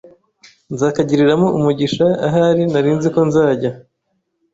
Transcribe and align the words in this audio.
nzakagiriramo 0.73 1.47
umugisha, 1.57 2.05
ahari 2.27 2.63
narinziko 2.71 3.19
nzajya 3.29 3.71